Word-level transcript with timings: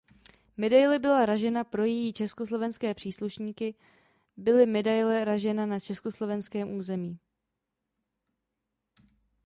Medaile 0.57 0.99
byla 0.99 1.25
ražena 1.25 1.63
Pro 1.63 1.83
její 1.83 2.13
československé 2.13 2.93
příslušníky 2.93 3.75
byla 4.37 4.65
medaile 4.65 5.25
ražena 5.25 5.65
na 5.65 5.79
československém 5.79 6.71
území. 6.75 7.19